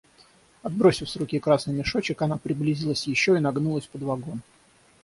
[0.63, 4.41] Отбросив с руки красный мешочек, она приблизилась еще и нагнулась под вагон.